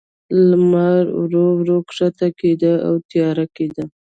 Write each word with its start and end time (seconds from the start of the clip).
لمر 0.49 1.03
ورو، 1.21 1.45
ورو 1.59 1.77
کښته 1.87 2.27
کېده، 2.39 2.73
او 2.87 2.93
تیاره 3.09 3.45
کېده. 3.55 3.83